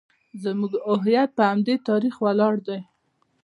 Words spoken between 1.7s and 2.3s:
تاریخ